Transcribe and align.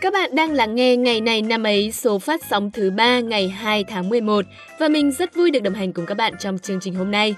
Các 0.00 0.12
bạn 0.12 0.34
đang 0.34 0.52
lắng 0.52 0.74
nghe 0.74 0.96
ngày 0.96 1.20
này 1.20 1.42
năm 1.42 1.62
ấy 1.62 1.92
số 1.92 2.18
phát 2.18 2.40
sóng 2.50 2.70
thứ 2.70 2.90
3 2.90 3.20
ngày 3.20 3.48
2 3.48 3.84
tháng 3.84 4.08
11 4.08 4.44
và 4.80 4.88
mình 4.88 5.12
rất 5.12 5.34
vui 5.34 5.50
được 5.50 5.62
đồng 5.62 5.74
hành 5.74 5.92
cùng 5.92 6.06
các 6.06 6.14
bạn 6.14 6.32
trong 6.38 6.58
chương 6.58 6.80
trình 6.80 6.94
hôm 6.94 7.10
nay. 7.10 7.34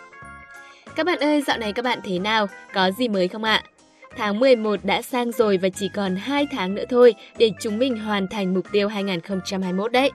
Các 0.96 1.06
bạn 1.06 1.18
ơi, 1.18 1.42
dạo 1.46 1.58
này 1.58 1.72
các 1.72 1.84
bạn 1.84 1.98
thế 2.04 2.18
nào? 2.18 2.46
Có 2.74 2.90
gì 2.90 3.08
mới 3.08 3.28
không 3.28 3.44
ạ? 3.44 3.62
Tháng 4.16 4.40
11 4.40 4.80
đã 4.84 5.02
sang 5.02 5.32
rồi 5.32 5.56
và 5.56 5.68
chỉ 5.68 5.88
còn 5.94 6.16
2 6.16 6.46
tháng 6.50 6.74
nữa 6.74 6.84
thôi 6.88 7.14
để 7.38 7.50
chúng 7.60 7.78
mình 7.78 7.96
hoàn 7.96 8.28
thành 8.28 8.54
mục 8.54 8.66
tiêu 8.72 8.88
2021 8.88 9.92
đấy. 9.92 10.10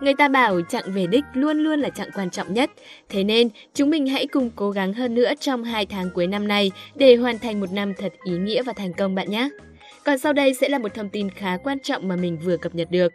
Người 0.00 0.14
ta 0.18 0.28
bảo 0.28 0.60
chặng 0.68 0.84
về 0.86 1.06
đích 1.06 1.24
luôn 1.34 1.58
luôn 1.58 1.80
là 1.80 1.90
chặng 1.90 2.08
quan 2.14 2.30
trọng 2.30 2.54
nhất. 2.54 2.70
Thế 3.08 3.24
nên, 3.24 3.48
chúng 3.74 3.90
mình 3.90 4.06
hãy 4.06 4.26
cùng 4.26 4.50
cố 4.56 4.70
gắng 4.70 4.92
hơn 4.92 5.14
nữa 5.14 5.32
trong 5.40 5.64
2 5.64 5.86
tháng 5.86 6.10
cuối 6.10 6.26
năm 6.26 6.48
này 6.48 6.70
để 6.94 7.16
hoàn 7.16 7.38
thành 7.38 7.60
một 7.60 7.72
năm 7.72 7.94
thật 7.94 8.12
ý 8.24 8.32
nghĩa 8.32 8.62
và 8.62 8.72
thành 8.72 8.92
công 8.92 9.14
bạn 9.14 9.30
nhé. 9.30 9.48
Còn 10.04 10.18
sau 10.18 10.32
đây 10.32 10.54
sẽ 10.54 10.68
là 10.68 10.78
một 10.78 10.94
thông 10.94 11.08
tin 11.08 11.30
khá 11.30 11.56
quan 11.56 11.78
trọng 11.80 12.08
mà 12.08 12.16
mình 12.16 12.38
vừa 12.44 12.56
cập 12.56 12.74
nhật 12.74 12.90
được. 12.90 13.12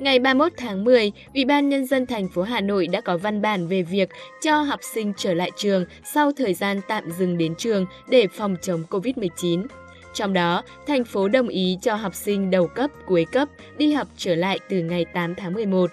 Ngày 0.00 0.18
31 0.18 0.52
tháng 0.56 0.84
10, 0.84 1.12
Ủy 1.34 1.44
ban 1.44 1.68
Nhân 1.68 1.86
dân 1.86 2.06
thành 2.06 2.28
phố 2.28 2.42
Hà 2.42 2.60
Nội 2.60 2.86
đã 2.86 3.00
có 3.00 3.16
văn 3.16 3.42
bản 3.42 3.68
về 3.68 3.82
việc 3.82 4.08
cho 4.42 4.60
học 4.60 4.80
sinh 4.82 5.12
trở 5.16 5.34
lại 5.34 5.50
trường 5.56 5.84
sau 6.04 6.32
thời 6.32 6.54
gian 6.54 6.80
tạm 6.88 7.10
dừng 7.10 7.38
đến 7.38 7.54
trường 7.54 7.86
để 8.08 8.26
phòng 8.26 8.56
chống 8.62 8.82
COVID-19. 8.90 9.66
Trong 10.14 10.32
đó, 10.32 10.62
thành 10.86 11.04
phố 11.04 11.28
đồng 11.28 11.48
ý 11.48 11.78
cho 11.82 11.94
học 11.94 12.14
sinh 12.14 12.50
đầu 12.50 12.66
cấp, 12.66 12.90
cuối 13.06 13.26
cấp 13.32 13.48
đi 13.78 13.92
học 13.92 14.08
trở 14.16 14.34
lại 14.34 14.58
từ 14.68 14.78
ngày 14.78 15.04
8 15.04 15.34
tháng 15.34 15.54
11. 15.54 15.90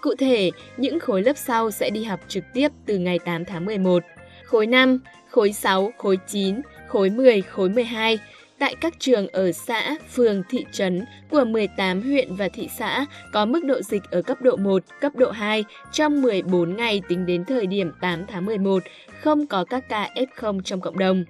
Cụ 0.00 0.14
thể, 0.18 0.50
những 0.76 1.00
khối 1.00 1.22
lớp 1.22 1.36
sau 1.36 1.70
sẽ 1.70 1.90
đi 1.90 2.04
học 2.04 2.20
trực 2.28 2.44
tiếp 2.54 2.68
từ 2.86 2.98
ngày 2.98 3.18
8 3.18 3.44
tháng 3.44 3.64
11. 3.64 4.02
Khối 4.44 4.66
5, 4.66 5.00
khối 5.30 5.52
6, 5.52 5.92
khối 5.98 6.18
9, 6.28 6.60
khối 6.88 7.10
10, 7.10 7.42
khối 7.42 7.68
12 7.68 8.18
tại 8.60 8.74
các 8.80 8.94
trường 8.98 9.28
ở 9.28 9.52
xã, 9.52 9.96
phường, 10.14 10.42
thị 10.48 10.64
trấn 10.72 11.04
của 11.30 11.44
18 11.44 12.02
huyện 12.02 12.36
và 12.36 12.48
thị 12.48 12.68
xã 12.78 13.06
có 13.32 13.46
mức 13.46 13.64
độ 13.64 13.82
dịch 13.82 14.02
ở 14.10 14.22
cấp 14.22 14.42
độ 14.42 14.56
1, 14.56 14.82
cấp 15.00 15.12
độ 15.16 15.30
2 15.30 15.64
trong 15.92 16.22
14 16.22 16.76
ngày 16.76 17.02
tính 17.08 17.26
đến 17.26 17.44
thời 17.44 17.66
điểm 17.66 17.92
8 18.00 18.26
tháng 18.26 18.46
11, 18.46 18.82
không 19.20 19.46
có 19.46 19.64
các 19.64 19.88
ca 19.88 20.10
F0 20.14 20.60
trong 20.60 20.80
cộng 20.80 20.98
đồng. 20.98 21.24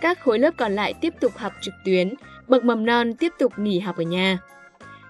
Các 0.00 0.20
khối 0.20 0.38
lớp 0.38 0.54
còn 0.56 0.72
lại 0.72 0.94
tiếp 1.00 1.14
tục 1.20 1.32
học 1.36 1.52
trực 1.62 1.74
tuyến, 1.84 2.14
bậc 2.48 2.64
mầm 2.64 2.86
non 2.86 3.14
tiếp 3.14 3.32
tục 3.38 3.52
nghỉ 3.58 3.78
học 3.78 3.96
ở 3.96 4.02
nhà. 4.02 4.38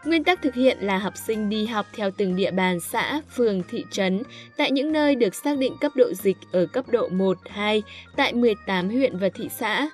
Nguyên 0.05 0.25
tắc 0.25 0.43
thực 0.43 0.55
hiện 0.55 0.79
là 0.81 0.99
học 0.99 1.15
sinh 1.27 1.49
đi 1.49 1.67
học 1.67 1.87
theo 1.97 2.11
từng 2.11 2.37
địa 2.37 2.51
bàn 2.51 2.81
xã, 2.81 3.21
phường, 3.37 3.63
thị 3.71 3.85
trấn 3.91 4.23
tại 4.57 4.71
những 4.71 4.93
nơi 4.93 5.15
được 5.15 5.35
xác 5.35 5.59
định 5.59 5.77
cấp 5.81 5.93
độ 5.95 6.13
dịch 6.13 6.37
ở 6.53 6.67
cấp 6.67 6.85
độ 6.89 7.09
1, 7.09 7.39
2 7.51 7.83
tại 8.17 8.33
18 8.33 8.89
huyện 8.89 9.17
và 9.17 9.29
thị 9.29 9.49
xã. 9.59 9.89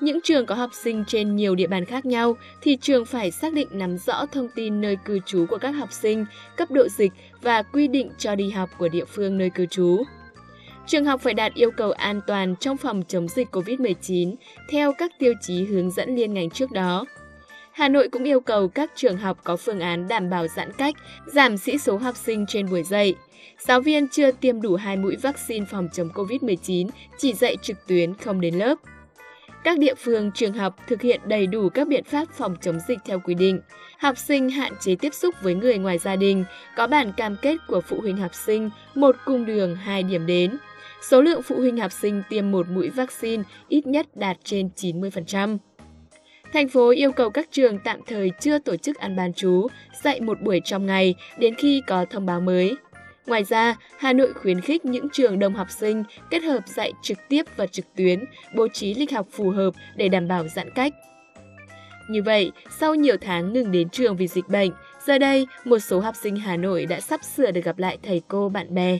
Những 0.00 0.20
trường 0.20 0.46
có 0.46 0.54
học 0.54 0.70
sinh 0.74 1.04
trên 1.06 1.36
nhiều 1.36 1.54
địa 1.54 1.66
bàn 1.66 1.84
khác 1.84 2.06
nhau 2.06 2.36
thì 2.62 2.76
trường 2.76 3.04
phải 3.04 3.30
xác 3.30 3.52
định 3.52 3.68
nắm 3.70 3.98
rõ 3.98 4.26
thông 4.26 4.48
tin 4.54 4.80
nơi 4.80 4.96
cư 5.04 5.18
trú 5.26 5.46
của 5.50 5.58
các 5.58 5.70
học 5.70 5.92
sinh, 5.92 6.26
cấp 6.56 6.70
độ 6.70 6.88
dịch 6.88 7.12
và 7.42 7.62
quy 7.62 7.88
định 7.88 8.10
cho 8.18 8.34
đi 8.34 8.50
học 8.50 8.70
của 8.78 8.88
địa 8.88 9.04
phương 9.04 9.38
nơi 9.38 9.50
cư 9.50 9.66
trú. 9.66 10.02
Trường 10.86 11.04
học 11.04 11.20
phải 11.20 11.34
đạt 11.34 11.54
yêu 11.54 11.70
cầu 11.70 11.92
an 11.92 12.20
toàn 12.26 12.54
trong 12.60 12.76
phòng 12.76 13.02
chống 13.08 13.28
dịch 13.28 13.48
COVID-19 13.52 14.34
theo 14.70 14.92
các 14.98 15.12
tiêu 15.18 15.32
chí 15.40 15.64
hướng 15.64 15.90
dẫn 15.90 16.16
liên 16.16 16.34
ngành 16.34 16.50
trước 16.50 16.70
đó. 16.72 17.04
Hà 17.72 17.88
Nội 17.88 18.08
cũng 18.08 18.24
yêu 18.24 18.40
cầu 18.40 18.68
các 18.68 18.90
trường 18.94 19.16
học 19.16 19.38
có 19.44 19.56
phương 19.56 19.80
án 19.80 20.08
đảm 20.08 20.30
bảo 20.30 20.46
giãn 20.48 20.72
cách, 20.72 20.94
giảm 21.26 21.56
sĩ 21.56 21.78
số 21.78 21.96
học 21.96 22.16
sinh 22.16 22.46
trên 22.48 22.70
buổi 22.70 22.82
dạy. 22.82 23.14
Giáo 23.58 23.80
viên 23.80 24.08
chưa 24.08 24.30
tiêm 24.30 24.60
đủ 24.60 24.76
hai 24.76 24.96
mũi 24.96 25.16
vaccine 25.16 25.66
phòng 25.70 25.88
chống 25.92 26.08
COVID-19 26.14 26.88
chỉ 27.18 27.32
dạy 27.32 27.56
trực 27.62 27.86
tuyến 27.86 28.14
không 28.14 28.40
đến 28.40 28.54
lớp. 28.54 28.74
Các 29.64 29.78
địa 29.78 29.94
phương, 29.94 30.30
trường 30.32 30.52
học 30.52 30.76
thực 30.86 31.02
hiện 31.02 31.20
đầy 31.24 31.46
đủ 31.46 31.68
các 31.68 31.88
biện 31.88 32.04
pháp 32.04 32.28
phòng 32.32 32.56
chống 32.60 32.78
dịch 32.88 32.98
theo 33.04 33.20
quy 33.20 33.34
định. 33.34 33.60
Học 33.98 34.18
sinh 34.18 34.50
hạn 34.50 34.72
chế 34.80 34.96
tiếp 34.96 35.14
xúc 35.14 35.34
với 35.42 35.54
người 35.54 35.78
ngoài 35.78 35.98
gia 35.98 36.16
đình, 36.16 36.44
có 36.76 36.86
bản 36.86 37.12
cam 37.12 37.36
kết 37.42 37.56
của 37.68 37.80
phụ 37.80 38.00
huynh 38.00 38.16
học 38.16 38.34
sinh, 38.34 38.70
một 38.94 39.16
cung 39.24 39.46
đường, 39.46 39.76
hai 39.76 40.02
điểm 40.02 40.26
đến. 40.26 40.58
Số 41.02 41.22
lượng 41.22 41.42
phụ 41.42 41.56
huynh 41.56 41.76
học 41.76 41.92
sinh 41.92 42.22
tiêm 42.28 42.50
một 42.50 42.68
mũi 42.68 42.88
vaccine 42.88 43.42
ít 43.68 43.86
nhất 43.86 44.06
đạt 44.14 44.36
trên 44.44 44.70
90%. 44.76 45.58
Thành 46.52 46.68
phố 46.68 46.90
yêu 46.90 47.12
cầu 47.12 47.30
các 47.30 47.48
trường 47.50 47.78
tạm 47.78 48.00
thời 48.06 48.30
chưa 48.40 48.58
tổ 48.58 48.76
chức 48.76 48.96
ăn 48.96 49.16
bán 49.16 49.32
chú, 49.32 49.68
dạy 50.02 50.20
một 50.20 50.40
buổi 50.40 50.60
trong 50.64 50.86
ngày 50.86 51.14
đến 51.38 51.54
khi 51.54 51.82
có 51.86 52.04
thông 52.10 52.26
báo 52.26 52.40
mới. 52.40 52.76
Ngoài 53.26 53.44
ra, 53.44 53.76
Hà 53.98 54.12
Nội 54.12 54.32
khuyến 54.32 54.60
khích 54.60 54.84
những 54.84 55.08
trường 55.12 55.38
đông 55.38 55.54
học 55.54 55.70
sinh 55.70 56.04
kết 56.30 56.42
hợp 56.42 56.68
dạy 56.68 56.92
trực 57.02 57.18
tiếp 57.28 57.42
và 57.56 57.66
trực 57.66 57.84
tuyến, 57.96 58.24
bố 58.54 58.68
trí 58.68 58.94
lịch 58.94 59.12
học 59.12 59.26
phù 59.30 59.50
hợp 59.50 59.74
để 59.96 60.08
đảm 60.08 60.28
bảo 60.28 60.48
giãn 60.48 60.70
cách. 60.74 60.92
Như 62.08 62.22
vậy, 62.22 62.52
sau 62.78 62.94
nhiều 62.94 63.16
tháng 63.20 63.52
ngừng 63.52 63.72
đến 63.72 63.88
trường 63.88 64.16
vì 64.16 64.26
dịch 64.26 64.48
bệnh, 64.48 64.70
giờ 65.06 65.18
đây 65.18 65.46
một 65.64 65.78
số 65.78 66.00
học 66.00 66.14
sinh 66.22 66.36
Hà 66.36 66.56
Nội 66.56 66.86
đã 66.86 67.00
sắp 67.00 67.20
sửa 67.24 67.50
được 67.50 67.64
gặp 67.64 67.78
lại 67.78 67.98
thầy 68.02 68.22
cô, 68.28 68.48
bạn 68.48 68.74
bè. 68.74 68.98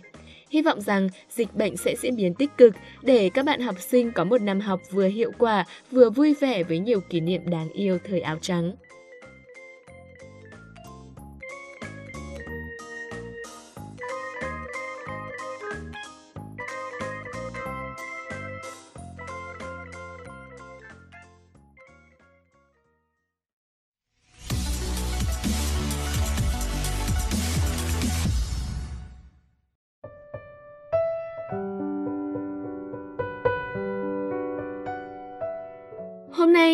Hy 0.50 0.62
vọng 0.62 0.80
rằng 0.80 1.08
dịch 1.30 1.54
bệnh 1.54 1.76
sẽ 1.76 1.94
diễn 1.96 2.16
biến 2.16 2.34
tích 2.34 2.50
cực 2.58 2.74
để 3.02 3.30
các 3.34 3.44
bạn 3.44 3.60
học 3.60 3.76
sinh 3.78 4.12
có 4.12 4.24
một 4.24 4.42
năm 4.42 4.60
học 4.60 4.80
vừa 4.90 5.06
hiệu 5.06 5.32
quả, 5.38 5.64
vừa 5.90 6.10
vui 6.10 6.34
vẻ 6.40 6.62
với 6.62 6.78
nhiều 6.78 7.00
kỷ 7.00 7.20
niệm 7.20 7.50
đáng 7.50 7.68
yêu 7.72 7.98
thời 8.08 8.20
áo 8.20 8.36
trắng. 8.40 8.72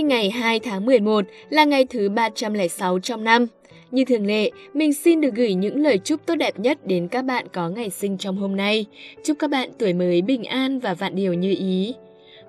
Ngày 0.07 0.31
2 0.31 0.61
tháng 0.61 0.87
11 0.87 1.25
là 1.51 1.65
ngày 1.65 1.85
thứ 1.85 2.09
306 2.09 2.99
trong 2.99 3.25
năm. 3.25 3.47
Như 3.91 4.05
thường 4.05 4.27
lệ, 4.27 4.51
mình 4.75 4.93
xin 4.93 5.21
được 5.21 5.35
gửi 5.35 5.55
những 5.55 5.83
lời 5.83 5.99
chúc 5.99 6.27
tốt 6.27 6.35
đẹp 6.35 6.59
nhất 6.59 6.79
đến 6.87 7.09
các 7.09 7.23
bạn 7.23 7.47
có 7.53 7.69
ngày 7.69 7.91
sinh 7.91 8.19
trong 8.19 8.37
hôm 8.37 8.57
nay. 8.57 8.87
Chúc 9.25 9.39
các 9.39 9.51
bạn 9.51 9.71
tuổi 9.79 9.93
mới 9.93 10.23
bình 10.23 10.45
an 10.45 10.79
và 10.79 10.95
vạn 10.95 11.17
điều 11.17 11.35
như 11.35 11.55
ý. 11.59 11.95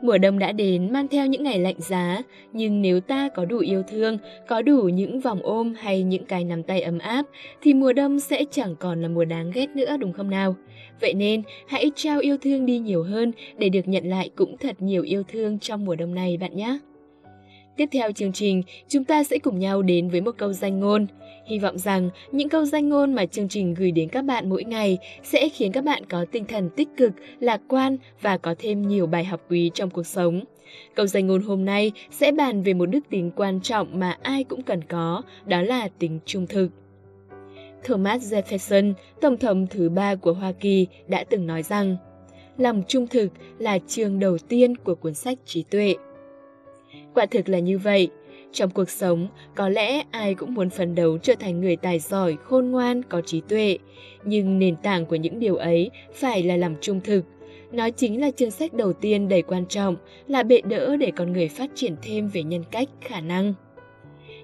Mùa 0.02 0.18
đông 0.18 0.40
đã 0.40 0.52
đến 0.52 0.94
mang 0.94 1.08
theo 1.08 1.26
những 1.26 1.44
ngày 1.44 1.60
lạnh 1.60 1.76
giá, 1.78 2.22
nhưng 2.54 2.82
nếu 2.82 3.00
ta 3.00 3.30
có 3.36 3.46
đủ 3.46 3.60
yêu 3.60 3.84
thương, 3.92 4.18
có 4.48 4.62
đủ 4.62 4.82
những 4.82 5.20
vòng 5.20 5.40
ôm 5.44 5.74
hay 5.80 6.04
những 6.04 6.26
cái 6.26 6.44
nắm 6.44 6.64
tay 6.64 6.82
ấm 6.82 7.00
áp, 7.00 7.26
thì 7.62 7.74
mùa 7.74 7.94
đông 7.94 8.20
sẽ 8.20 8.44
chẳng 8.52 8.76
còn 8.80 9.02
là 9.02 9.08
mùa 9.08 9.26
đáng 9.26 9.52
ghét 9.54 9.70
nữa 9.76 9.98
đúng 10.00 10.14
không 10.14 10.30
nào? 10.30 10.56
Vậy 11.02 11.14
nên, 11.14 11.42
hãy 11.68 11.92
trao 11.96 12.20
yêu 12.20 12.38
thương 12.38 12.66
đi 12.66 12.80
nhiều 12.80 13.04
hơn 13.04 13.32
để 13.58 13.70
được 13.70 13.88
nhận 13.88 14.10
lại 14.10 14.30
cũng 14.36 14.58
thật 14.58 14.76
nhiều 14.80 15.04
yêu 15.04 15.24
thương 15.28 15.60
trong 15.60 15.86
mùa 15.86 15.96
đông 15.96 16.16
này 16.16 16.38
bạn 16.38 16.56
nhé. 16.56 16.80
Tiếp 17.78 17.90
theo 17.92 18.12
chương 18.12 18.34
trình, 18.34 18.64
chúng 18.88 19.04
ta 19.04 19.24
sẽ 19.24 19.40
cùng 19.40 19.60
nhau 19.60 19.82
đến 19.82 20.10
với 20.10 20.22
một 20.22 20.32
câu 20.38 20.54
danh 20.54 20.80
ngôn. 20.80 21.08
Hy 21.46 21.60
vọng 21.60 21.78
rằng 21.78 22.10
những 22.32 22.50
câu 22.50 22.66
danh 22.66 22.90
ngôn 22.90 23.14
mà 23.14 23.26
chương 23.26 23.50
trình 23.50 23.74
gửi 23.74 23.92
đến 23.92 24.10
các 24.10 24.22
bạn 24.22 24.50
mỗi 24.50 24.64
ngày 24.64 24.98
sẽ 25.24 25.50
khiến 25.50 25.72
các 25.72 25.84
bạn 25.84 26.06
có 26.06 26.26
tinh 26.32 26.46
thần 26.46 26.70
tích 26.70 26.90
cực, 26.98 27.12
lạc 27.40 27.62
quan 27.68 27.98
và 28.22 28.38
có 28.38 28.56
thêm 28.60 28.88
nhiều 28.88 29.08
bài 29.08 29.26
học 29.26 29.42
quý 29.50 29.72
trong 29.74 29.90
cuộc 29.90 30.06
sống. 30.06 30.42
Câu 30.96 31.08
danh 31.08 31.28
ngôn 31.28 31.42
hôm 31.42 31.66
nay 31.66 31.92
sẽ 32.12 32.32
bàn 32.32 32.64
về 32.64 32.74
một 32.74 32.86
đức 32.86 33.00
tính 33.10 33.32
quan 33.36 33.62
trọng 33.62 34.00
mà 34.00 34.18
ai 34.22 34.44
cũng 34.44 34.62
cần 34.62 34.84
có, 34.84 35.22
đó 35.46 35.62
là 35.62 35.90
tính 36.00 36.20
trung 36.26 36.48
thực. 36.48 36.70
Thomas 37.84 38.34
Jefferson, 38.34 38.94
tổng 39.22 39.38
thống 39.38 39.68
thứ 39.70 39.90
ba 39.90 40.16
của 40.16 40.34
Hoa 40.34 40.52
Kỳ, 40.52 40.88
đã 41.08 41.24
từng 41.30 41.48
nói 41.48 41.64
rằng 41.64 41.98
lòng 42.58 42.84
trung 42.88 43.08
thực 43.08 43.28
là 43.58 43.80
trường 43.88 44.20
đầu 44.20 44.38
tiên 44.38 44.78
của 44.78 44.96
cuốn 44.96 45.14
sách 45.14 45.38
trí 45.46 45.64
tuệ. 45.64 45.96
Quả 47.14 47.26
thực 47.26 47.50
là 47.50 47.60
như 47.60 47.78
vậy. 47.78 48.10
Trong 48.52 48.70
cuộc 48.70 48.90
sống, 48.90 49.28
có 49.56 49.70
lẽ 49.70 50.04
ai 50.12 50.34
cũng 50.34 50.54
muốn 50.54 50.70
phấn 50.70 50.96
đấu 50.96 51.18
trở 51.18 51.36
thành 51.40 51.62
người 51.62 51.76
tài 51.76 52.00
giỏi, 52.00 52.38
khôn 52.44 52.72
ngoan, 52.72 53.04
có 53.04 53.22
trí 53.22 53.42
tuệ. 53.42 53.78
Nhưng 54.24 54.60
nền 54.60 54.76
tảng 54.76 55.06
của 55.06 55.16
những 55.16 55.40
điều 55.40 55.56
ấy 55.56 55.92
phải 56.14 56.44
là 56.44 56.58
lòng 56.58 56.76
trung 56.82 57.02
thực. 57.04 57.26
Nó 57.72 57.90
chính 57.90 58.22
là 58.22 58.32
chương 58.32 58.52
sách 58.52 58.74
đầu 58.74 58.94
tiên 58.94 59.30
đầy 59.30 59.42
quan 59.42 59.66
trọng, 59.66 59.96
là 60.28 60.44
bệ 60.44 60.62
đỡ 60.62 60.96
để 60.98 61.12
con 61.16 61.34
người 61.34 61.48
phát 61.48 61.70
triển 61.76 61.96
thêm 62.02 62.28
về 62.28 62.44
nhân 62.44 62.64
cách, 62.72 62.90
khả 63.02 63.22
năng. 63.22 63.54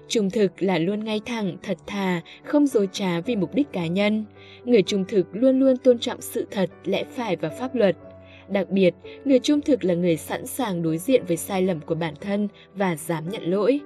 Trung 0.08 0.30
thực 0.30 0.62
là 0.62 0.78
luôn 0.78 1.04
ngay 1.04 1.20
thẳng, 1.26 1.56
thật 1.62 1.78
thà, 1.86 2.20
không 2.44 2.66
dối 2.66 2.88
trá 2.92 3.20
vì 3.20 3.36
mục 3.36 3.54
đích 3.54 3.72
cá 3.72 3.86
nhân. 3.86 4.24
Người 4.64 4.82
trung 4.82 5.04
thực 5.08 5.26
luôn 5.32 5.60
luôn 5.60 5.76
tôn 5.76 5.98
trọng 5.98 6.20
sự 6.20 6.46
thật, 6.50 6.70
lẽ 6.84 7.04
phải 7.04 7.36
và 7.36 7.48
pháp 7.48 7.74
luật– 7.74 7.96
Đặc 8.48 8.70
biệt, 8.70 8.94
người 9.24 9.38
trung 9.38 9.60
thực 9.60 9.84
là 9.84 9.94
người 9.94 10.16
sẵn 10.16 10.46
sàng 10.46 10.82
đối 10.82 10.98
diện 10.98 11.22
với 11.28 11.36
sai 11.36 11.62
lầm 11.62 11.80
của 11.80 11.94
bản 11.94 12.14
thân 12.20 12.48
và 12.74 12.96
dám 12.96 13.28
nhận 13.28 13.42
lỗi. 13.42 13.80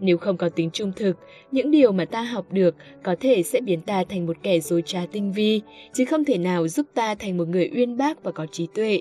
Nếu 0.00 0.18
không 0.18 0.36
có 0.36 0.48
tính 0.48 0.70
trung 0.72 0.92
thực, 0.96 1.16
những 1.52 1.70
điều 1.70 1.92
mà 1.92 2.04
ta 2.04 2.22
học 2.22 2.52
được 2.52 2.74
có 3.02 3.16
thể 3.20 3.42
sẽ 3.42 3.60
biến 3.60 3.80
ta 3.80 4.04
thành 4.08 4.26
một 4.26 4.36
kẻ 4.42 4.60
dối 4.60 4.82
trá 4.86 5.06
tinh 5.12 5.32
vi, 5.32 5.60
chứ 5.92 6.04
không 6.04 6.24
thể 6.24 6.38
nào 6.38 6.68
giúp 6.68 6.86
ta 6.94 7.14
thành 7.14 7.36
một 7.36 7.48
người 7.48 7.70
uyên 7.74 7.96
bác 7.96 8.22
và 8.22 8.32
có 8.32 8.46
trí 8.52 8.66
tuệ. 8.74 9.00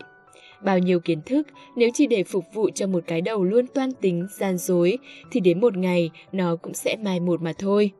Bao 0.63 0.79
nhiêu 0.79 0.99
kiến 0.99 1.21
thức 1.25 1.47
nếu 1.75 1.89
chỉ 1.93 2.07
để 2.07 2.23
phục 2.23 2.43
vụ 2.53 2.69
cho 2.69 2.87
một 2.87 3.03
cái 3.07 3.21
đầu 3.21 3.43
luôn 3.43 3.67
toan 3.67 3.91
tính, 4.01 4.27
gian 4.39 4.57
dối 4.57 4.97
thì 5.31 5.39
đến 5.39 5.61
một 5.61 5.77
ngày 5.77 6.09
nó 6.31 6.55
cũng 6.55 6.73
sẽ 6.73 6.95
mai 6.95 7.19
một 7.19 7.41
mà 7.41 7.53
thôi. 7.57 7.91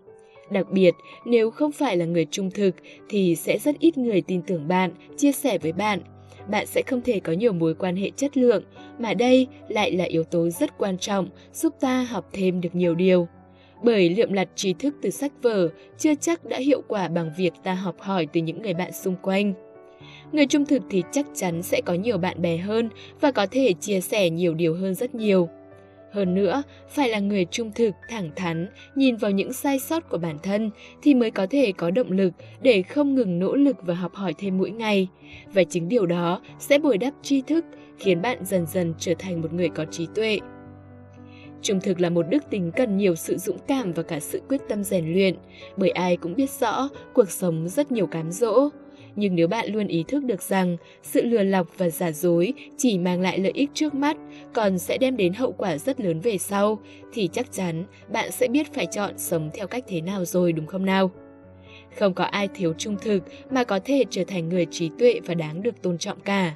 Đặc 0.52 0.72
biệt, 0.72 0.96
nếu 1.26 1.52
không 1.52 1.72
phải 1.72 1.98
là 1.98 2.06
người 2.06 2.26
trung 2.32 2.52
thực 2.52 2.76
thì 3.10 3.36
sẽ 3.36 3.58
rất 3.58 3.80
ít 3.80 3.98
người 3.98 4.22
tin 4.22 4.42
tưởng 4.42 4.68
bạn, 4.68 4.92
chia 5.18 5.32
sẻ 5.32 5.58
với 5.58 5.72
bạn. 5.72 6.00
Bạn 6.50 6.66
sẽ 6.66 6.82
không 6.82 7.02
thể 7.02 7.20
có 7.20 7.34
nhiều 7.34 7.54
mối 7.54 7.74
quan 7.74 7.96
hệ 7.96 8.12
chất 8.16 8.38
lượng, 8.38 8.64
mà 9.00 9.14
đây 9.14 9.48
lại 9.68 9.92
là 9.92 10.04
yếu 10.04 10.24
tố 10.24 10.50
rất 10.50 10.78
quan 10.78 10.98
trọng 10.98 11.30
giúp 11.54 11.74
ta 11.80 12.04
học 12.04 12.30
thêm 12.34 12.62
được 12.62 12.76
nhiều 12.76 12.96
điều. 12.96 13.28
Bởi 13.84 14.10
liệm 14.10 14.34
lặt 14.34 14.48
trí 14.56 14.74
thức 14.74 14.96
từ 15.02 15.10
sách 15.10 15.32
vở 15.42 15.70
chưa 15.98 16.16
chắc 16.16 16.46
đã 16.46 16.58
hiệu 16.58 16.82
quả 16.88 17.08
bằng 17.08 17.32
việc 17.38 17.54
ta 17.64 17.74
học 17.74 17.96
hỏi 18.00 18.28
từ 18.34 18.42
những 18.42 18.62
người 18.62 18.74
bạn 18.74 18.92
xung 18.92 19.16
quanh. 19.22 19.54
Người 20.32 20.46
trung 20.46 20.66
thực 20.66 20.84
thì 20.90 21.04
chắc 21.12 21.26
chắn 21.36 21.64
sẽ 21.64 21.82
có 21.86 21.94
nhiều 21.94 22.18
bạn 22.18 22.42
bè 22.42 22.58
hơn 22.58 22.90
và 23.22 23.32
có 23.32 23.46
thể 23.52 23.74
chia 23.74 24.02
sẻ 24.02 24.30
nhiều 24.30 24.54
điều 24.54 24.76
hơn 24.76 24.96
rất 24.96 25.16
nhiều. 25.16 25.50
Hơn 26.16 26.36
nữa, 26.36 26.64
phải 26.90 27.10
là 27.10 27.20
người 27.20 27.46
trung 27.46 27.72
thực, 27.76 27.92
thẳng 28.10 28.30
thắn, 28.36 28.68
nhìn 28.96 29.16
vào 29.16 29.32
những 29.32 29.54
sai 29.54 29.80
sót 29.80 30.10
của 30.10 30.18
bản 30.18 30.38
thân 30.44 30.70
thì 31.02 31.14
mới 31.14 31.32
có 31.32 31.48
thể 31.50 31.72
có 31.72 31.92
động 31.92 32.12
lực 32.12 32.34
để 32.62 32.82
không 32.82 33.16
ngừng 33.16 33.40
nỗ 33.40 33.56
lực 33.56 33.76
và 33.82 33.94
học 33.94 34.14
hỏi 34.14 34.34
thêm 34.38 34.58
mỗi 34.58 34.70
ngày. 34.72 35.08
Và 35.54 35.64
chính 35.64 35.90
điều 35.90 36.06
đó 36.06 36.42
sẽ 36.60 36.80
bồi 36.80 36.98
đắp 36.98 37.14
tri 37.22 37.42
thức, 37.42 37.66
khiến 37.98 38.22
bạn 38.22 38.46
dần 38.46 38.66
dần 38.66 38.94
trở 39.00 39.14
thành 39.20 39.42
một 39.42 39.54
người 39.54 39.70
có 39.70 39.86
trí 39.86 40.08
tuệ. 40.16 40.40
Trung 41.62 41.80
thực 41.80 42.02
là 42.02 42.10
một 42.10 42.26
đức 42.30 42.44
tính 42.50 42.72
cần 42.76 42.98
nhiều 42.98 43.16
sự 43.16 43.38
dũng 43.38 43.60
cảm 43.68 43.94
và 43.94 44.04
cả 44.04 44.20
sự 44.20 44.42
quyết 44.50 44.62
tâm 44.70 44.84
rèn 44.84 45.14
luyện, 45.14 45.36
bởi 45.78 45.90
ai 45.90 46.18
cũng 46.18 46.36
biết 46.36 46.50
rõ 46.50 46.90
cuộc 47.14 47.30
sống 47.32 47.68
rất 47.68 47.92
nhiều 47.92 48.08
cám 48.08 48.32
dỗ. 48.32 48.70
Nhưng 49.16 49.36
nếu 49.36 49.48
bạn 49.48 49.74
luôn 49.74 49.88
ý 49.88 50.04
thức 50.08 50.24
được 50.24 50.42
rằng 50.42 50.78
sự 51.04 51.26
lừa 51.26 51.44
lọc 51.44 51.78
và 51.78 51.90
giả 51.90 52.12
dối 52.12 52.54
chỉ 52.78 52.98
mang 52.98 53.22
lại 53.22 53.40
lợi 53.40 53.52
ích 53.56 53.70
trước 53.74 53.96
mắt, 53.96 54.18
còn 54.54 54.78
sẽ 54.78 54.98
đem 54.98 55.18
đến 55.18 55.34
hậu 55.34 55.52
quả 55.52 55.78
rất 55.78 56.02
lớn 56.02 56.20
về 56.20 56.38
sau, 56.38 56.80
thì 57.14 57.30
chắc 57.34 57.52
chắn 57.52 57.84
bạn 58.12 58.32
sẽ 58.32 58.48
biết 58.48 58.74
phải 58.74 58.86
chọn 58.86 59.14
sống 59.18 59.50
theo 59.54 59.68
cách 59.68 59.84
thế 59.88 60.02
nào 60.02 60.26
rồi 60.26 60.52
đúng 60.52 60.66
không 60.66 60.86
nào? 60.86 61.12
Không 62.00 62.14
có 62.14 62.24
ai 62.24 62.48
thiếu 62.56 62.74
trung 62.78 62.96
thực 63.02 63.24
mà 63.52 63.64
có 63.64 63.80
thể 63.80 64.04
trở 64.10 64.24
thành 64.24 64.50
người 64.50 64.66
trí 64.72 64.90
tuệ 65.00 65.20
và 65.26 65.34
đáng 65.34 65.64
được 65.64 65.82
tôn 65.82 65.98
trọng 65.98 66.20
cả. 66.20 66.56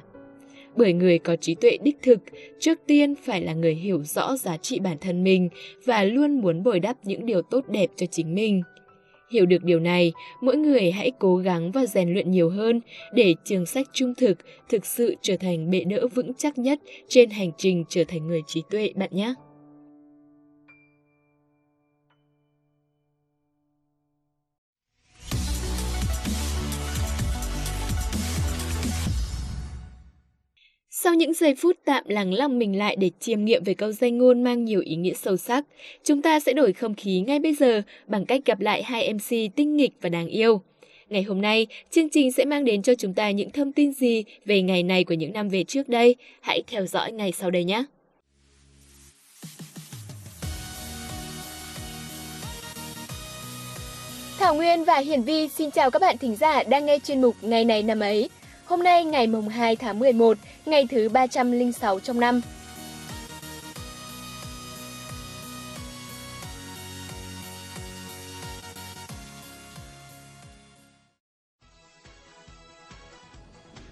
Bởi 0.76 0.92
người 0.92 1.18
có 1.18 1.36
trí 1.36 1.54
tuệ 1.54 1.78
đích 1.82 1.96
thực, 2.02 2.18
trước 2.58 2.78
tiên 2.86 3.14
phải 3.14 3.40
là 3.40 3.54
người 3.54 3.74
hiểu 3.74 4.02
rõ 4.02 4.36
giá 4.36 4.56
trị 4.56 4.80
bản 4.80 4.96
thân 5.00 5.24
mình 5.24 5.48
và 5.84 6.04
luôn 6.04 6.40
muốn 6.40 6.62
bồi 6.62 6.80
đắp 6.80 6.96
những 7.04 7.26
điều 7.26 7.42
tốt 7.42 7.64
đẹp 7.68 7.90
cho 7.96 8.06
chính 8.06 8.34
mình. 8.34 8.62
Hiểu 9.30 9.46
được 9.46 9.64
điều 9.64 9.80
này, 9.80 10.12
mỗi 10.40 10.56
người 10.56 10.90
hãy 10.90 11.12
cố 11.18 11.36
gắng 11.36 11.72
và 11.72 11.86
rèn 11.86 12.12
luyện 12.12 12.30
nhiều 12.30 12.50
hơn 12.50 12.80
để 13.14 13.34
trường 13.44 13.66
sách 13.66 13.86
trung 13.92 14.14
thực 14.14 14.38
thực 14.68 14.86
sự 14.86 15.14
trở 15.22 15.36
thành 15.36 15.70
bệ 15.70 15.84
đỡ 15.84 16.06
vững 16.14 16.34
chắc 16.34 16.58
nhất 16.58 16.80
trên 17.08 17.30
hành 17.30 17.50
trình 17.58 17.84
trở 17.88 18.04
thành 18.04 18.26
người 18.26 18.42
trí 18.46 18.62
tuệ 18.70 18.92
bạn 18.96 19.10
nhé. 19.12 19.34
Sau 31.02 31.14
những 31.14 31.34
giây 31.34 31.54
phút 31.54 31.76
tạm 31.84 32.04
lắng 32.08 32.34
lòng 32.34 32.58
mình 32.58 32.78
lại 32.78 32.96
để 32.96 33.10
chiêm 33.20 33.44
nghiệm 33.44 33.64
về 33.64 33.74
câu 33.74 33.92
danh 33.92 34.18
ngôn 34.18 34.44
mang 34.44 34.64
nhiều 34.64 34.80
ý 34.80 34.96
nghĩa 34.96 35.14
sâu 35.14 35.36
sắc, 35.36 35.64
chúng 36.04 36.22
ta 36.22 36.40
sẽ 36.40 36.52
đổi 36.52 36.72
không 36.72 36.94
khí 36.94 37.20
ngay 37.20 37.38
bây 37.38 37.54
giờ 37.54 37.82
bằng 38.06 38.26
cách 38.26 38.40
gặp 38.44 38.60
lại 38.60 38.82
hai 38.82 39.12
MC 39.12 39.56
tinh 39.56 39.76
nghịch 39.76 39.92
và 40.00 40.08
đáng 40.08 40.26
yêu. 40.26 40.60
Ngày 41.08 41.22
hôm 41.22 41.40
nay, 41.40 41.66
chương 41.90 42.08
trình 42.08 42.32
sẽ 42.32 42.44
mang 42.44 42.64
đến 42.64 42.82
cho 42.82 42.94
chúng 42.94 43.14
ta 43.14 43.30
những 43.30 43.50
thông 43.50 43.72
tin 43.72 43.92
gì 43.92 44.24
về 44.44 44.62
ngày 44.62 44.82
này 44.82 45.04
của 45.04 45.14
những 45.14 45.32
năm 45.32 45.48
về 45.48 45.64
trước 45.64 45.88
đây? 45.88 46.16
Hãy 46.40 46.62
theo 46.66 46.86
dõi 46.86 47.12
ngay 47.12 47.32
sau 47.32 47.50
đây 47.50 47.64
nhé! 47.64 47.84
Thảo 54.38 54.54
Nguyên 54.54 54.84
và 54.84 54.98
Hiển 54.98 55.22
Vi 55.22 55.48
xin 55.48 55.70
chào 55.70 55.90
các 55.90 55.98
bạn 55.98 56.18
thính 56.18 56.36
giả 56.36 56.62
đang 56.62 56.86
nghe 56.86 56.98
chuyên 56.98 57.20
mục 57.20 57.34
Ngày 57.42 57.64
này 57.64 57.82
năm 57.82 58.00
ấy. 58.00 58.28
Hôm 58.70 58.82
nay 58.82 59.04
ngày 59.04 59.26
mùng 59.26 59.48
2 59.48 59.76
tháng 59.76 59.98
11, 59.98 60.38
ngày 60.66 60.86
thứ 60.90 61.08
306 61.08 62.00
trong 62.00 62.20
năm. 62.20 62.40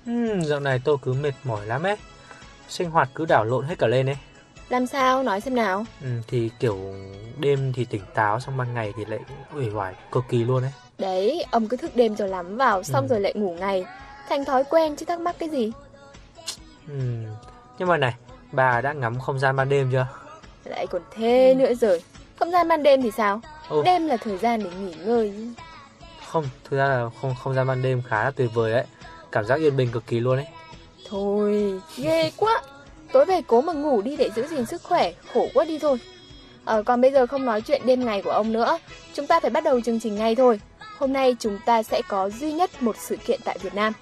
Hmm, 0.05 0.41
dạo 0.43 0.61
này 0.61 0.81
tôi 0.85 0.97
cứ 1.03 1.13
mệt 1.13 1.33
mỏi 1.45 1.67
lắm 1.67 1.83
ấy. 1.83 1.97
Sinh 2.69 2.91
hoạt 2.91 3.09
cứ 3.15 3.25
đảo 3.29 3.45
lộn 3.45 3.65
hết 3.65 3.79
cả 3.79 3.87
lên 3.87 4.09
ấy. 4.09 4.17
Làm 4.69 4.87
sao? 4.87 5.23
Nói 5.23 5.41
xem 5.41 5.55
nào. 5.55 5.85
Ừ, 6.03 6.09
thì 6.29 6.51
kiểu 6.61 6.79
đêm 7.39 7.73
thì 7.73 7.85
tỉnh 7.85 8.03
táo 8.15 8.41
xong 8.41 8.57
ban 8.57 8.75
ngày 8.75 8.93
thì 8.97 9.05
lại 9.05 9.21
uể 9.57 9.71
oải 9.71 9.95
cực 10.13 10.25
kỳ 10.29 10.45
luôn 10.45 10.63
ấy. 10.63 10.73
Đấy, 10.99 11.45
ông 11.51 11.69
cứ 11.69 11.77
thức 11.77 11.97
đêm 11.97 12.17
rồi 12.17 12.29
lắm 12.29 12.57
vào 12.57 12.83
xong 12.83 13.05
ừ. 13.05 13.09
rồi 13.09 13.21
lại 13.21 13.33
ngủ 13.35 13.57
ngày 13.61 13.85
thành 14.29 14.45
thói 14.45 14.65
quen 14.65 14.97
chứ 14.97 15.07
thắc 15.07 15.21
mắc 15.21 15.37
cái 15.39 15.49
gì? 15.49 15.73
Ừ. 16.89 16.95
nhưng 17.79 17.89
mà 17.89 17.97
này 17.97 18.15
bà 18.53 18.81
đã 18.81 18.93
ngắm 18.93 19.19
không 19.19 19.39
gian 19.39 19.57
ban 19.57 19.69
đêm 19.69 19.89
chưa? 19.93 20.07
Lại 20.65 20.87
còn 20.87 21.03
thế 21.11 21.49
ừ. 21.49 21.55
nữa 21.55 21.75
rồi. 21.75 22.03
Không 22.39 22.51
gian 22.51 22.69
ban 22.69 22.83
đêm 22.83 23.03
thì 23.03 23.11
sao? 23.11 23.41
Ừ. 23.69 23.83
đêm 23.85 24.07
là 24.07 24.17
thời 24.17 24.39
gian 24.39 24.65
để 24.65 24.71
nghỉ 24.71 24.95
ngơi. 25.05 25.33
Không 26.27 26.45
thực 26.65 26.77
ra 26.77 26.89
là 26.89 27.11
không 27.21 27.35
không 27.43 27.55
gian 27.55 27.67
ban 27.67 27.83
đêm 27.83 28.03
khá 28.09 28.25
là 28.25 28.31
tuyệt 28.31 28.51
vời 28.55 28.73
đấy. 28.73 28.85
Cảm 29.33 29.45
giác 29.45 29.61
yên 29.61 29.77
bình 29.77 29.89
cực 29.93 30.07
kỳ 30.07 30.21
luôn 30.21 30.39
ấy. 30.39 30.47
Thôi 31.09 31.81
ghê 31.97 32.31
quá. 32.37 32.63
Tối 33.13 33.25
về 33.25 33.41
cố 33.47 33.61
mà 33.61 33.73
ngủ 33.73 34.03
đi 34.03 34.17
để 34.17 34.31
giữ 34.37 34.47
gìn 34.47 34.67
sức 34.67 34.83
khỏe 34.83 35.13
khổ 35.35 35.47
quá 35.55 35.65
đi 35.65 35.79
thôi. 35.79 35.99
Ờ, 36.65 36.83
còn 36.83 37.01
bây 37.01 37.13
giờ 37.13 37.27
không 37.27 37.45
nói 37.45 37.61
chuyện 37.61 37.83
đêm 37.85 38.05
ngày 38.07 38.23
của 38.23 38.31
ông 38.31 38.53
nữa. 38.53 38.79
Chúng 39.15 39.27
ta 39.27 39.41
phải 39.41 39.51
bắt 39.51 39.65
đầu 39.65 39.81
chương 39.81 40.01
trình 40.01 40.15
ngay 40.15 40.35
thôi. 40.35 40.61
Hôm 40.99 41.13
nay 41.13 41.37
chúng 41.39 41.59
ta 41.67 41.83
sẽ 41.83 42.03
có 42.09 42.31
duy 42.31 42.53
nhất 42.53 42.83
một 42.83 42.97
sự 42.99 43.17
kiện 43.17 43.41
tại 43.45 43.59
Việt 43.63 43.75
Nam 43.75 43.93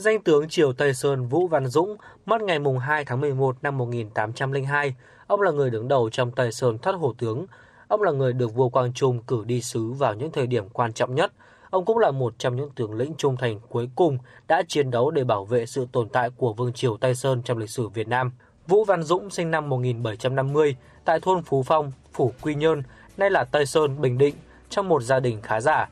Danh 0.00 0.22
tướng 0.22 0.48
Triều 0.48 0.72
Tây 0.72 0.94
Sơn 0.94 1.26
Vũ 1.26 1.46
Văn 1.46 1.66
Dũng 1.66 1.96
mất 2.26 2.42
ngày 2.42 2.58
2 2.80 3.04
tháng 3.04 3.20
11 3.20 3.56
năm 3.62 3.78
1802. 3.78 4.94
Ông 5.26 5.40
là 5.40 5.50
người 5.50 5.70
đứng 5.70 5.88
đầu 5.88 6.10
trong 6.10 6.30
Tây 6.30 6.52
Sơn 6.52 6.78
thoát 6.78 6.92
hổ 6.92 7.14
tướng. 7.18 7.46
Ông 7.88 8.02
là 8.02 8.12
người 8.12 8.32
được 8.32 8.54
vua 8.54 8.68
Quang 8.68 8.92
Trung 8.92 9.22
cử 9.22 9.44
đi 9.44 9.62
sứ 9.62 9.92
vào 9.92 10.14
những 10.14 10.32
thời 10.32 10.46
điểm 10.46 10.68
quan 10.68 10.92
trọng 10.92 11.14
nhất. 11.14 11.32
Ông 11.70 11.84
cũng 11.84 11.98
là 11.98 12.10
một 12.10 12.34
trong 12.38 12.56
những 12.56 12.70
tướng 12.70 12.94
lĩnh 12.94 13.14
trung 13.18 13.36
thành 13.36 13.60
cuối 13.68 13.88
cùng 13.96 14.18
đã 14.48 14.62
chiến 14.68 14.90
đấu 14.90 15.10
để 15.10 15.24
bảo 15.24 15.44
vệ 15.44 15.66
sự 15.66 15.86
tồn 15.92 16.08
tại 16.08 16.30
của 16.36 16.52
Vương 16.52 16.72
triều 16.72 16.96
Tây 16.96 17.14
Sơn 17.14 17.42
trong 17.42 17.58
lịch 17.58 17.70
sử 17.70 17.88
Việt 17.88 18.08
Nam. 18.08 18.32
Vũ 18.66 18.84
Văn 18.84 19.02
Dũng 19.02 19.30
sinh 19.30 19.50
năm 19.50 19.68
1750 19.68 20.76
tại 21.04 21.20
thôn 21.20 21.42
Phú 21.42 21.62
Phong, 21.62 21.92
Phủ 22.12 22.32
Quy 22.42 22.54
Nhơn, 22.54 22.82
nay 23.16 23.30
là 23.30 23.44
Tây 23.44 23.66
Sơn, 23.66 24.00
Bình 24.00 24.18
Định, 24.18 24.34
trong 24.70 24.88
một 24.88 25.02
gia 25.02 25.20
đình 25.20 25.40
khá 25.42 25.60
giả. 25.60 25.88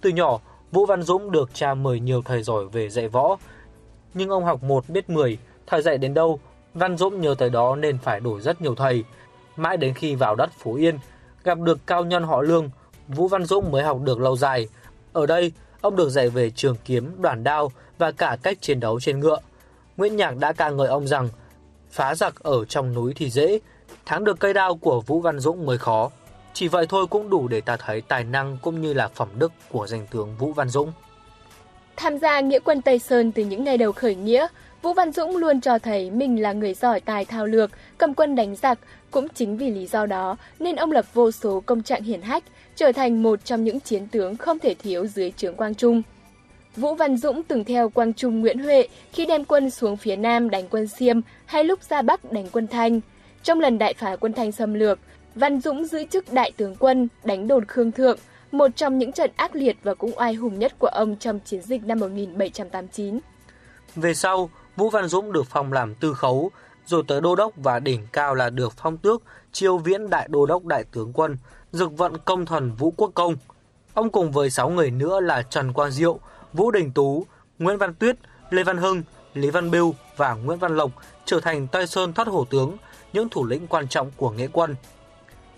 Từ 0.00 0.10
nhỏ, 0.10 0.40
Vũ 0.72 0.86
Văn 0.86 1.02
Dũng 1.02 1.30
được 1.30 1.50
cha 1.54 1.74
mời 1.74 2.00
nhiều 2.00 2.22
thầy 2.24 2.42
giỏi 2.42 2.64
về 2.72 2.88
dạy 2.88 3.08
võ, 3.08 3.36
nhưng 4.14 4.28
ông 4.28 4.44
học 4.44 4.62
một 4.62 4.88
biết 4.88 5.10
10, 5.10 5.38
thầy 5.66 5.82
dạy 5.82 5.98
đến 5.98 6.14
đâu, 6.14 6.40
Văn 6.74 6.96
Dũng 6.96 7.20
nhớ 7.20 7.34
tới 7.38 7.50
đó 7.50 7.76
nên 7.76 7.98
phải 7.98 8.20
đổi 8.20 8.40
rất 8.40 8.62
nhiều 8.62 8.74
thầy. 8.74 9.04
Mãi 9.56 9.76
đến 9.76 9.94
khi 9.94 10.14
vào 10.14 10.34
đất 10.34 10.50
Phú 10.58 10.74
Yên, 10.74 10.98
gặp 11.44 11.58
được 11.58 11.78
cao 11.86 12.04
nhân 12.04 12.22
họ 12.22 12.42
Lương, 12.42 12.70
Vũ 13.08 13.28
Văn 13.28 13.44
Dũng 13.44 13.70
mới 13.70 13.82
học 13.82 13.98
được 14.04 14.20
lâu 14.20 14.36
dài. 14.36 14.68
Ở 15.12 15.26
đây, 15.26 15.52
ông 15.80 15.96
được 15.96 16.08
dạy 16.08 16.28
về 16.28 16.50
trường 16.50 16.76
kiếm, 16.84 17.14
đoàn 17.18 17.44
đao 17.44 17.72
và 17.98 18.12
cả 18.12 18.36
cách 18.42 18.58
chiến 18.60 18.80
đấu 18.80 19.00
trên 19.00 19.20
ngựa. 19.20 19.38
Nguyễn 19.96 20.16
Nhạc 20.16 20.36
đã 20.36 20.52
ca 20.52 20.70
ngợi 20.70 20.88
ông 20.88 21.06
rằng, 21.06 21.28
phá 21.90 22.14
giặc 22.14 22.42
ở 22.42 22.64
trong 22.64 22.94
núi 22.94 23.12
thì 23.16 23.30
dễ, 23.30 23.58
thắng 24.06 24.24
được 24.24 24.40
cây 24.40 24.54
đao 24.54 24.76
của 24.76 25.00
Vũ 25.00 25.20
Văn 25.20 25.38
Dũng 25.38 25.66
mới 25.66 25.78
khó. 25.78 26.10
Chỉ 26.54 26.68
vậy 26.68 26.86
thôi 26.88 27.06
cũng 27.06 27.30
đủ 27.30 27.48
để 27.48 27.60
ta 27.60 27.76
thấy 27.76 28.00
tài 28.00 28.24
năng 28.24 28.58
cũng 28.62 28.80
như 28.80 28.92
là 28.92 29.08
phẩm 29.08 29.28
đức 29.38 29.52
của 29.68 29.86
danh 29.86 30.06
tướng 30.10 30.36
Vũ 30.38 30.52
Văn 30.52 30.68
Dũng. 30.68 30.92
Tham 31.96 32.18
gia 32.18 32.40
nghĩa 32.40 32.58
quân 32.58 32.82
Tây 32.82 32.98
Sơn 32.98 33.32
từ 33.32 33.44
những 33.44 33.64
ngày 33.64 33.78
đầu 33.78 33.92
khởi 33.92 34.14
nghĩa, 34.14 34.46
Vũ 34.82 34.92
Văn 34.92 35.12
Dũng 35.12 35.36
luôn 35.36 35.60
cho 35.60 35.78
thấy 35.78 36.10
mình 36.10 36.42
là 36.42 36.52
người 36.52 36.74
giỏi 36.74 37.00
tài 37.00 37.24
thao 37.24 37.46
lược, 37.46 37.70
cầm 37.98 38.14
quân 38.14 38.34
đánh 38.34 38.56
giặc. 38.56 38.78
Cũng 39.10 39.28
chính 39.28 39.56
vì 39.56 39.70
lý 39.70 39.86
do 39.86 40.06
đó 40.06 40.36
nên 40.58 40.76
ông 40.76 40.92
lập 40.92 41.04
vô 41.14 41.30
số 41.30 41.62
công 41.66 41.82
trạng 41.82 42.02
hiển 42.02 42.22
hách, 42.22 42.44
trở 42.76 42.92
thành 42.92 43.22
một 43.22 43.44
trong 43.44 43.64
những 43.64 43.80
chiến 43.80 44.08
tướng 44.08 44.36
không 44.36 44.58
thể 44.58 44.74
thiếu 44.74 45.06
dưới 45.06 45.32
trướng 45.36 45.54
Quang 45.54 45.74
Trung. 45.74 46.02
Vũ 46.76 46.94
Văn 46.94 47.16
Dũng 47.16 47.42
từng 47.42 47.64
theo 47.64 47.88
Quang 47.88 48.12
Trung 48.12 48.40
Nguyễn 48.40 48.58
Huệ 48.58 48.88
khi 49.12 49.26
đem 49.26 49.44
quân 49.44 49.70
xuống 49.70 49.96
phía 49.96 50.16
Nam 50.16 50.50
đánh 50.50 50.68
quân 50.70 50.88
Xiêm 50.88 51.20
hay 51.46 51.64
lúc 51.64 51.82
ra 51.82 52.02
Bắc 52.02 52.32
đánh 52.32 52.46
quân 52.52 52.66
Thanh. 52.66 53.00
Trong 53.42 53.60
lần 53.60 53.78
đại 53.78 53.94
phá 53.94 54.16
quân 54.16 54.32
Thanh 54.32 54.52
xâm 54.52 54.74
lược, 54.74 54.98
Văn 55.34 55.60
Dũng 55.60 55.84
giữ 55.84 56.04
chức 56.04 56.32
đại 56.32 56.52
tướng 56.56 56.76
quân, 56.78 57.08
đánh 57.24 57.48
đồn 57.48 57.64
Khương 57.64 57.92
Thượng, 57.92 58.18
một 58.52 58.68
trong 58.76 58.98
những 58.98 59.12
trận 59.12 59.30
ác 59.36 59.56
liệt 59.56 59.76
và 59.82 59.94
cũng 59.94 60.12
oai 60.16 60.34
hùng 60.34 60.58
nhất 60.58 60.72
của 60.78 60.86
ông 60.86 61.16
trong 61.16 61.40
chiến 61.44 61.62
dịch 61.62 61.84
năm 61.84 62.00
1789. 62.00 63.20
Về 63.96 64.14
sau, 64.14 64.50
Vũ 64.76 64.90
Văn 64.90 65.08
Dũng 65.08 65.32
được 65.32 65.46
phong 65.50 65.72
làm 65.72 65.94
tư 65.94 66.14
khấu, 66.14 66.50
rồi 66.86 67.02
tới 67.08 67.20
đô 67.20 67.36
đốc 67.36 67.52
và 67.56 67.78
đỉnh 67.78 68.06
cao 68.12 68.34
là 68.34 68.50
được 68.50 68.72
phong 68.76 68.96
tước 68.96 69.22
chiêu 69.52 69.78
viễn 69.78 70.10
đại 70.10 70.28
đô 70.30 70.46
đốc 70.46 70.64
đại 70.64 70.84
tướng 70.92 71.12
quân, 71.12 71.36
dực 71.72 71.98
vận 71.98 72.18
công 72.18 72.46
thần 72.46 72.74
Vũ 72.74 72.90
Quốc 72.96 73.10
Công. 73.14 73.36
Ông 73.94 74.10
cùng 74.10 74.32
với 74.32 74.50
6 74.50 74.70
người 74.70 74.90
nữa 74.90 75.20
là 75.20 75.42
Trần 75.42 75.72
Quang 75.72 75.90
Diệu, 75.90 76.18
Vũ 76.52 76.70
Đình 76.70 76.92
Tú, 76.92 77.26
Nguyễn 77.58 77.78
Văn 77.78 77.94
Tuyết, 77.94 78.16
Lê 78.50 78.62
Văn 78.62 78.76
Hưng, 78.76 79.02
Lý 79.34 79.50
Văn 79.50 79.70
Biêu 79.70 79.94
và 80.16 80.34
Nguyễn 80.34 80.58
Văn 80.58 80.76
Lộc 80.76 80.90
trở 81.24 81.40
thành 81.40 81.66
Tây 81.66 81.86
Sơn 81.86 82.12
thoát 82.12 82.28
hổ 82.28 82.44
tướng, 82.50 82.76
những 83.12 83.28
thủ 83.28 83.46
lĩnh 83.46 83.66
quan 83.66 83.88
trọng 83.88 84.10
của 84.16 84.30
nghĩa 84.30 84.48
quân. 84.52 84.74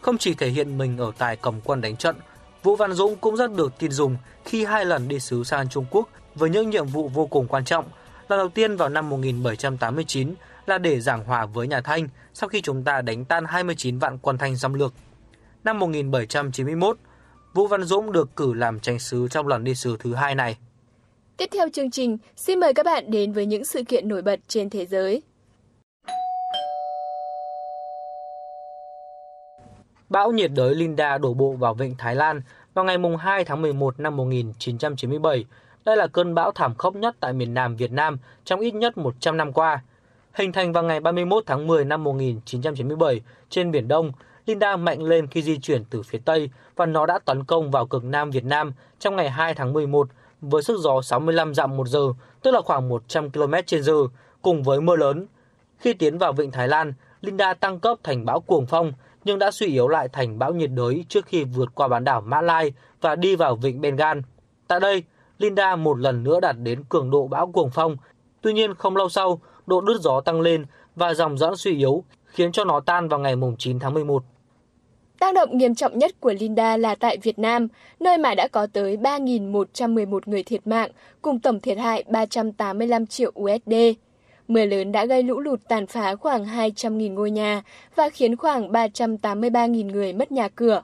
Không 0.03 0.19
chỉ 0.19 0.35
thể 0.35 0.49
hiện 0.49 0.79
mình 0.79 0.99
ở 0.99 1.13
tài 1.19 1.37
cầm 1.37 1.61
quân 1.65 1.81
đánh 1.81 1.97
trận, 1.97 2.17
Vũ 2.63 2.77
Văn 2.77 2.93
Dũng 2.93 3.17
cũng 3.17 3.37
rất 3.37 3.53
được 3.53 3.73
tin 3.79 3.91
dùng 3.91 4.17
khi 4.45 4.65
hai 4.65 4.85
lần 4.85 5.09
đi 5.09 5.21
sứ 5.21 5.45
sang 5.45 5.69
Trung 5.69 5.85
Quốc 5.91 6.09
với 6.35 6.51
những 6.51 6.71
nhiệm 6.71 6.87
vụ 6.87 7.09
vô 7.09 7.27
cùng 7.27 7.47
quan 7.47 7.65
trọng. 7.65 7.85
Lần 8.29 8.39
đầu 8.39 8.49
tiên 8.49 8.77
vào 8.77 8.89
năm 8.89 9.09
1789 9.09 10.35
là 10.67 10.79
để 10.79 11.01
giảng 11.01 11.25
hòa 11.25 11.47
với 11.47 11.69
nhà 11.69 11.81
Thanh 11.81 12.09
sau 12.35 12.49
khi 12.49 12.61
chúng 12.61 12.85
ta 12.85 13.01
đánh 13.01 13.25
tan 13.25 13.45
29 13.45 13.99
vạn 13.99 14.19
quân 14.19 14.39
Thanh 14.39 14.57
xâm 14.57 14.75
lược. 14.75 14.93
Năm 15.65 15.79
1791, 15.79 16.97
Vũ 17.55 17.67
Văn 17.67 17.85
Dũng 17.85 18.13
được 18.13 18.37
cử 18.37 18.53
làm 18.53 18.81
tranh 18.81 18.99
sứ 18.99 19.29
trong 19.29 19.49
lần 19.49 19.65
đi 19.65 19.75
sứ 19.75 19.97
thứ 20.01 20.15
hai 20.15 20.35
này. 20.35 20.57
Tiếp 21.37 21.49
theo 21.53 21.69
chương 21.73 21.91
trình, 21.91 22.19
xin 22.37 22.61
mời 22.61 22.75
các 22.75 22.87
bạn 22.87 23.11
đến 23.11 23.33
với 23.33 23.47
những 23.47 23.65
sự 23.65 23.83
kiện 23.89 24.09
nổi 24.09 24.23
bật 24.23 24.41
trên 24.49 24.71
thế 24.71 24.87
giới. 24.87 25.23
Bão 30.13 30.33
nhiệt 30.33 30.51
đới 30.55 30.75
Linda 30.75 31.19
đổ 31.19 31.35
bộ 31.35 31.53
vào 31.53 31.75
vịnh 31.75 31.95
Thái 31.99 32.15
Lan 32.15 32.43
vào 32.75 32.85
ngày 32.85 32.97
2 33.19 33.45
tháng 33.45 33.63
11 33.63 34.01
năm 34.01 34.17
1997. 34.17 35.45
Đây 35.85 35.97
là 35.97 36.07
cơn 36.07 36.35
bão 36.35 36.53
thảm 36.53 36.75
khốc 36.75 36.97
nhất 36.97 37.17
tại 37.21 37.33
miền 37.33 37.55
Nam 37.55 37.77
Việt 37.77 37.93
Nam 37.93 38.19
trong 38.45 38.61
ít 38.61 38.75
nhất 38.75 38.99
100 38.99 39.37
năm 39.37 39.53
qua. 39.53 39.83
Hình 40.33 40.53
thành 40.53 40.73
vào 40.73 40.83
ngày 40.83 41.01
31 41.01 41.43
tháng 41.47 41.67
10 41.67 41.85
năm 41.85 42.05
1997 42.05 43.21
trên 43.51 43.71
Biển 43.71 43.89
Đông, 43.89 44.13
Linda 44.47 44.77
mạnh 44.77 45.03
lên 45.03 45.27
khi 45.27 45.43
di 45.43 45.59
chuyển 45.59 45.85
từ 45.85 46.03
phía 46.03 46.19
Tây 46.25 46.51
và 46.77 46.87
nó 46.87 47.07
đã 47.07 47.19
tấn 47.19 47.45
công 47.45 47.71
vào 47.71 47.87
cực 47.87 48.05
Nam 48.05 48.31
Việt 48.31 48.45
Nam 48.45 48.73
trong 48.99 49.17
ngày 49.17 49.31
2 49.31 49.55
tháng 49.55 49.73
11 49.73 50.09
với 50.41 50.63
sức 50.63 50.79
gió 50.81 51.03
65 51.03 51.55
dặm 51.55 51.77
một 51.77 51.89
giờ, 51.89 52.13
tức 52.43 52.51
là 52.51 52.61
khoảng 52.61 52.89
100 52.89 53.31
km 53.31 53.55
h 53.87 53.91
cùng 54.43 54.63
với 54.63 54.81
mưa 54.81 54.97
lớn. 54.97 55.27
Khi 55.79 55.93
tiến 55.93 56.19
vào 56.19 56.33
vịnh 56.33 56.51
Thái 56.51 56.69
Lan, 56.69 56.95
Linda 57.21 57.55
tăng 57.55 57.81
cấp 57.81 57.99
thành 58.03 58.25
bão 58.25 58.41
cuồng 58.41 58.67
phong 58.67 58.93
nhưng 59.25 59.39
đã 59.39 59.51
suy 59.51 59.67
yếu 59.67 59.89
lại 59.89 60.09
thành 60.09 60.39
bão 60.39 60.53
nhiệt 60.53 60.71
đới 60.75 61.05
trước 61.09 61.27
khi 61.27 61.45
vượt 61.45 61.75
qua 61.75 61.89
bán 61.89 62.05
đảo 62.05 62.21
Mã 62.21 62.41
Lai 62.41 62.73
và 63.01 63.17
đi 63.17 63.37
vào 63.37 63.57
vịnh 63.57 63.81
Bengal. 63.81 64.19
Tại 64.69 64.81
đây, 64.81 65.03
Linda 65.39 65.77
một 65.77 65.99
lần 65.99 66.23
nữa 66.23 66.41
đạt 66.41 66.57
đến 66.63 66.85
cường 66.89 67.11
độ 67.11 67.27
bão 67.27 67.53
cuồng 67.53 67.71
phong. 67.75 67.97
Tuy 68.41 68.53
nhiên 68.53 68.75
không 68.75 68.97
lâu 68.97 69.09
sau, 69.09 69.41
độ 69.67 69.81
đứt 69.81 70.01
gió 70.01 70.21
tăng 70.21 70.41
lên 70.41 70.65
và 70.97 71.15
dòng 71.15 71.39
dẫn 71.39 71.57
suy 71.57 71.77
yếu, 71.77 72.05
khiến 72.27 72.53
cho 72.53 72.65
nó 72.65 72.81
tan 72.81 73.09
vào 73.09 73.21
ngày 73.21 73.35
9 73.59 73.79
tháng 73.79 73.95
11. 73.95 74.25
Tác 75.19 75.35
động 75.35 75.59
nghiêm 75.59 75.75
trọng 75.75 75.99
nhất 75.99 76.21
của 76.21 76.33
Linda 76.41 76.77
là 76.77 76.95
tại 76.95 77.19
Việt 77.23 77.39
Nam, 77.39 77.69
nơi 78.01 78.19
mà 78.19 78.35
đã 78.35 78.49
có 78.49 78.67
tới 78.73 78.97
3.111 78.97 80.21
người 80.27 80.43
thiệt 80.43 80.67
mạng, 80.67 80.91
cùng 81.23 81.41
tổng 81.41 81.61
thiệt 81.61 81.79
hại 81.79 82.05
385 82.09 83.07
triệu 83.07 83.33
USD. 83.41 83.75
Mưa 84.53 84.65
lớn 84.65 84.93
đã 84.93 85.05
gây 85.05 85.23
lũ 85.23 85.41
lụt 85.41 85.61
tàn 85.69 85.87
phá 85.87 86.15
khoảng 86.15 86.45
200.000 86.45 87.13
ngôi 87.13 87.31
nhà 87.31 87.63
và 87.97 88.09
khiến 88.09 88.37
khoảng 88.37 88.73
383.000 88.73 89.91
người 89.91 90.13
mất 90.13 90.33
nhà 90.33 90.49
cửa. 90.49 90.83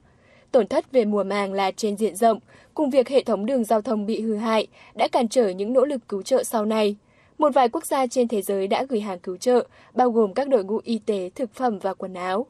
Tổn 0.53 0.67
thất 0.67 0.93
về 0.93 1.05
mùa 1.05 1.25
màng 1.25 1.53
là 1.53 1.71
trên 1.71 1.97
diện 1.97 2.17
rộng, 2.17 2.39
cùng 2.75 2.91
việc 2.91 3.09
hệ 3.09 3.25
thống 3.25 3.47
đường 3.47 3.65
giao 3.65 3.83
thông 3.83 4.07
bị 4.07 4.21
hư 4.21 4.37
hại 4.37 4.67
đã 4.95 5.09
cản 5.09 5.29
trở 5.29 5.49
những 5.49 5.73
nỗ 5.73 5.85
lực 5.85 6.09
cứu 6.09 6.23
trợ 6.23 6.45
sau 6.45 6.65
này. 6.65 6.97
Một 7.39 7.55
vài 7.55 7.69
quốc 7.69 7.87
gia 7.87 8.07
trên 8.07 8.29
thế 8.29 8.43
giới 8.43 8.67
đã 8.67 8.85
gửi 8.89 9.01
hàng 9.01 9.19
cứu 9.19 9.37
trợ, 9.37 9.67
bao 9.95 10.11
gồm 10.11 10.35
các 10.35 10.49
đội 10.49 10.65
ngũ 10.65 10.81
y 10.85 11.01
tế, 11.07 11.31
thực 11.35 11.55
phẩm 11.55 11.79
và 11.79 11.95
quần 11.95 12.15
áo. 12.15 12.47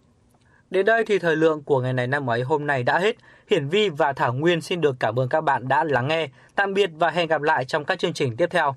Đến 0.70 0.86
đây 0.86 1.04
thì 1.04 1.18
thời 1.18 1.36
lượng 1.36 1.62
của 1.62 1.80
ngày 1.80 1.92
này 1.92 2.06
năm 2.06 2.30
ấy 2.30 2.42
hôm 2.42 2.66
nay 2.66 2.82
đã 2.82 2.98
hết. 2.98 3.16
Hiển 3.50 3.68
Vi 3.68 3.88
và 3.88 4.12
Thảo 4.12 4.34
Nguyên 4.34 4.60
xin 4.60 4.80
được 4.80 4.96
cảm 5.00 5.18
ơn 5.18 5.28
các 5.28 5.40
bạn 5.40 5.68
đã 5.68 5.84
lắng 5.84 6.08
nghe. 6.08 6.28
Tạm 6.54 6.74
biệt 6.74 6.90
và 6.98 7.10
hẹn 7.10 7.28
gặp 7.28 7.42
lại 7.42 7.64
trong 7.64 7.84
các 7.84 7.98
chương 7.98 8.12
trình 8.12 8.36
tiếp 8.36 8.46
theo. 8.50 8.74